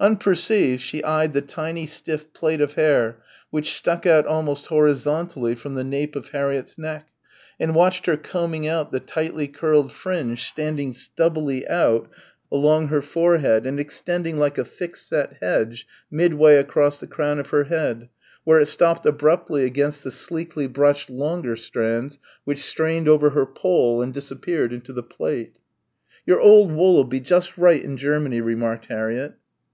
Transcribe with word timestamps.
Unperceived, 0.00 0.80
she 0.80 1.04
eyed 1.04 1.34
the 1.34 1.42
tiny 1.42 1.86
stiff 1.86 2.32
plait 2.32 2.62
of 2.62 2.72
hair 2.72 3.18
which 3.50 3.74
stuck 3.74 4.06
out 4.06 4.24
almost 4.24 4.68
horizontally 4.68 5.54
from 5.54 5.74
the 5.74 5.84
nape 5.84 6.16
of 6.16 6.30
Harriett's 6.30 6.78
neck, 6.78 7.08
and 7.60 7.74
watched 7.74 8.06
her 8.06 8.16
combing 8.16 8.66
out 8.66 8.92
the 8.92 8.98
tightly 8.98 9.46
curled 9.46 9.92
fringe 9.92 10.42
standing 10.48 10.90
stubbily 10.90 11.68
out 11.68 12.08
along 12.50 12.88
her 12.88 13.02
forehead 13.02 13.66
and 13.66 13.78
extending 13.78 14.38
like 14.38 14.56
a 14.56 14.64
thickset 14.64 15.36
hedge 15.42 15.86
midway 16.10 16.56
across 16.56 16.98
the 16.98 17.06
crown 17.06 17.38
of 17.38 17.50
her 17.50 17.64
head, 17.64 18.08
where 18.42 18.60
it 18.60 18.68
stopped 18.68 19.04
abruptly 19.04 19.66
against 19.66 20.02
the 20.02 20.10
sleekly 20.10 20.66
brushed 20.66 21.10
longer 21.10 21.56
strands 21.56 22.18
which 22.44 22.64
strained 22.64 23.06
over 23.06 23.28
her 23.28 23.44
poll 23.44 24.00
and 24.00 24.14
disappeared 24.14 24.72
into 24.72 24.94
the 24.94 25.02
plait. 25.02 25.58
"Your 26.24 26.40
old 26.40 26.72
wool'll 26.72 27.04
be 27.04 27.20
just 27.20 27.58
right 27.58 27.84
in 27.84 27.98
Germany," 27.98 28.40
remarked 28.40 28.86
Harriett. 28.86 29.34